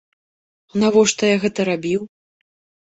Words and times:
Навошта 0.85 1.23
я 1.33 1.37
гэта 1.45 1.59
рабіў? 1.71 2.01